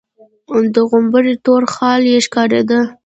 [0.73, 2.79] د غومبري تور خال يې ښکارېده.